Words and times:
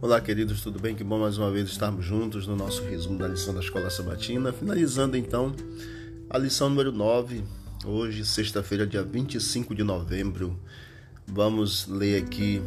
Olá, 0.00 0.20
queridos, 0.20 0.60
tudo 0.60 0.78
bem? 0.78 0.94
Que 0.94 1.02
bom 1.02 1.18
mais 1.18 1.38
uma 1.38 1.50
vez 1.50 1.68
estarmos 1.68 2.04
juntos 2.04 2.46
no 2.46 2.54
nosso 2.54 2.84
resumo 2.84 3.18
da 3.18 3.26
lição 3.26 3.52
da 3.52 3.58
Escola 3.58 3.90
Sabatina. 3.90 4.52
Finalizando 4.52 5.16
então 5.16 5.52
a 6.30 6.38
lição 6.38 6.68
número 6.68 6.92
9, 6.92 7.42
hoje, 7.84 8.24
sexta-feira, 8.24 8.86
dia 8.86 9.02
25 9.02 9.74
de 9.74 9.82
novembro. 9.82 10.56
Vamos 11.26 11.88
ler 11.88 12.22
aqui 12.22 12.62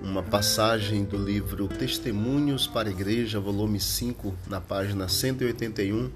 uma 0.00 0.22
passagem 0.22 1.02
do 1.02 1.16
livro 1.16 1.66
Testemunhos 1.66 2.68
para 2.68 2.88
a 2.88 2.92
Igreja, 2.92 3.40
volume 3.40 3.80
5, 3.80 4.32
na 4.48 4.60
página 4.60 5.08
181, 5.08 6.08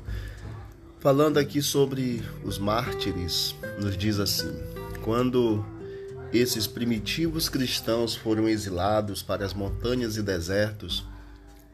falando 1.01 1.39
aqui 1.39 1.61
sobre 1.61 2.23
os 2.45 2.61
mártires. 2.61 3.57
Nos 3.83 3.99
diz 3.99 4.21
assim: 4.21 4.57
quando 5.03 5.67
esses 6.33 6.67
primitivos 6.67 7.49
cristãos 7.49 8.15
foram 8.15 8.49
exilados 8.49 9.23
para 9.23 9.47
as 9.47 9.55
montanhas 9.55 10.17
e 10.17 10.23
desertos, 10.23 11.05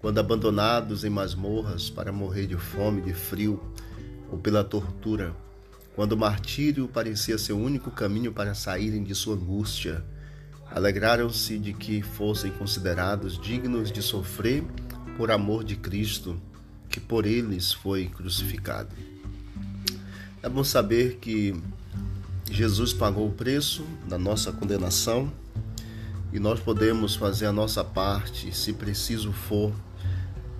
quando 0.01 0.19
abandonados 0.19 1.05
em 1.05 1.11
masmorras 1.11 1.91
para 1.91 2.13
morrer 2.13 2.47
de 2.47 2.57
fome, 2.57 3.03
de 3.03 3.13
frio 3.13 3.61
ou 4.31 4.39
pela 4.39 4.63
tortura, 4.63 5.35
quando 5.97 6.13
o 6.13 6.17
martírio 6.17 6.87
parecia 6.87 7.39
ser 7.39 7.53
o 7.53 7.59
único 7.59 7.91
caminho 7.91 8.33
para 8.33 8.55
saírem 8.55 9.03
de 9.03 9.15
sua 9.15 9.35
angústia, 9.35 10.05
alegraram-se 10.71 11.59
de 11.59 11.73
que 11.73 12.03
fossem 12.03 12.51
considerados 12.53 13.41
dignos 13.41 13.91
de 13.91 14.03
sofrer 14.03 14.65
por 15.17 15.31
amor 15.31 15.65
de 15.65 15.77
Cristo, 15.77 16.41
que 16.89 17.01
por 17.01 17.27
eles 17.27 17.73
foi 17.73 18.07
crucificado. 18.07 18.95
É 20.43 20.49
bom 20.49 20.63
saber 20.63 21.17
que 21.21 21.55
Jesus 22.51 22.93
pagou 22.93 23.29
o 23.29 23.33
preço 23.33 23.85
da 24.07 24.19
nossa 24.19 24.53
condenação 24.53 25.33
e 26.33 26.39
nós 26.39 26.61
podemos 26.61 27.15
fazer 27.15 27.47
a 27.47 27.53
nossa 27.53 27.83
parte, 27.83 28.55
se 28.55 28.73
preciso 28.73 29.33
for, 29.33 29.73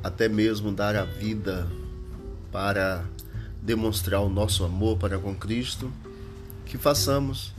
até 0.03 0.29
mesmo 0.29 0.73
dar 0.73 0.97
a 0.97 1.05
vida 1.05 1.69
para 2.51 3.05
demonstrar 3.61 4.21
o 4.21 4.29
nosso 4.29 4.65
amor 4.65 4.99
para 4.99 5.19
com 5.19 5.35
Cristo, 5.35 5.93
que 6.65 6.79
façamos, 6.79 7.53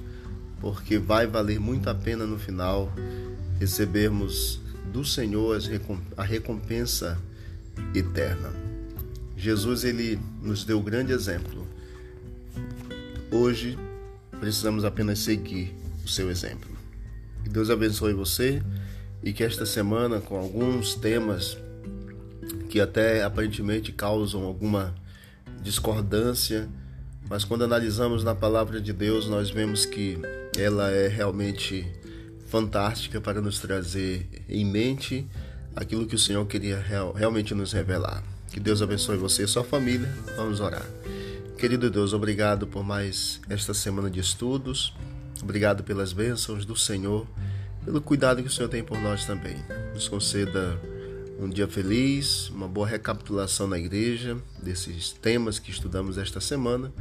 porque 0.62 0.98
vai 0.98 1.28
valer 1.28 1.60
muito 1.60 1.90
a 1.90 1.96
pena 1.96 2.26
no 2.26 2.40
final 2.40 2.92
recebermos 3.60 4.62
do 4.92 5.04
Senhor 5.04 5.60
a 6.16 6.24
recompensa 6.24 7.18
eterna. 7.94 8.54
Jesus 9.36 9.84
ele 9.84 10.20
nos 10.42 10.64
deu 10.64 10.80
um 10.80 10.84
grande 10.84 11.12
exemplo. 11.12 11.68
Hoje 13.32 13.78
Precisamos 14.40 14.86
apenas 14.86 15.20
seguir 15.20 15.76
o 16.04 16.08
seu 16.08 16.30
exemplo. 16.30 16.70
Que 17.44 17.50
Deus 17.50 17.70
abençoe 17.70 18.14
você 18.14 18.62
e 19.24 19.34
que 19.34 19.44
esta 19.44 19.66
semana, 19.66 20.20
com 20.20 20.38
alguns 20.38 20.96
temas 20.96 21.58
que 22.70 22.80
até 22.80 23.24
aparentemente 23.24 23.92
causam 23.92 24.44
alguma 24.44 24.94
discordância, 25.62 26.68
mas 27.30 27.44
quando 27.44 27.64
analisamos 27.64 28.24
na 28.24 28.36
palavra 28.36 28.80
de 28.80 28.94
Deus, 28.94 29.28
nós 29.28 29.50
vemos 29.50 29.86
que 29.86 30.20
ela 30.58 30.92
é 30.92 31.08
realmente 31.08 31.86
fantástica 32.48 33.20
para 33.20 33.42
nos 33.42 33.60
trazer 33.60 34.28
em 34.48 34.64
mente 34.64 35.28
aquilo 35.76 36.06
que 36.06 36.16
o 36.16 36.20
Senhor 36.20 36.46
queria 36.46 36.80
real, 36.80 37.12
realmente 37.14 37.54
nos 37.54 37.74
revelar. 37.74 38.24
Que 38.52 38.60
Deus 38.60 38.82
abençoe 38.82 39.18
você 39.18 39.44
e 39.44 39.48
sua 39.48 39.64
família. 39.64 40.08
Vamos 40.38 40.60
orar. 40.60 40.86
Querido 41.58 41.90
Deus, 41.90 42.12
obrigado 42.12 42.68
por 42.68 42.84
mais 42.84 43.40
esta 43.50 43.74
semana 43.74 44.10
de 44.10 44.20
estudos. 44.20 44.94
Obrigado 45.42 45.84
pelas 45.84 46.12
bênçãos 46.12 46.66
do 46.66 46.76
Senhor, 46.76 47.26
pelo 47.84 48.02
cuidado 48.02 48.42
que 48.42 48.48
o 48.48 48.52
Senhor 48.52 48.68
tem 48.68 48.84
por 48.84 49.00
nós 49.00 49.26
também. 49.26 49.56
Nos 49.94 50.08
conceda 50.10 50.80
um 51.40 51.50
dia 51.50 51.68
feliz, 51.68 52.50
uma 52.50 52.68
boa 52.68 52.86
recapitulação 52.86 53.68
na 53.68 53.80
igreja 53.80 54.38
desses 54.62 55.12
temas 55.12 55.58
que 55.58 55.72
estudamos 55.72 56.18
esta 56.18 56.42
semana 56.42 56.92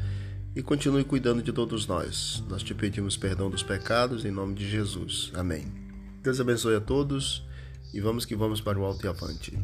e 0.54 0.62
continue 0.62 1.03
cuidando 1.03 1.42
de 1.42 1.53
todos 1.53 1.86
nós. 1.86 2.42
Nós 2.48 2.62
te 2.62 2.75
pedimos 2.75 3.16
perdão 3.16 3.50
dos 3.50 3.62
pecados 3.62 4.25
em 4.25 4.31
nome 4.31 4.54
de 4.54 4.71
Jesus. 4.71 5.32
Amém. 5.34 5.66
Deus 6.22 6.41
abençoe 6.41 6.76
a 6.76 6.81
todos 6.81 7.44
e 7.92 8.00
vamos 8.00 8.25
que 8.25 8.36
vamos 8.36 8.60
para 8.60 8.78
o 8.78 8.84
alto 8.84 9.04
e 9.04 9.09
avante. 9.09 9.59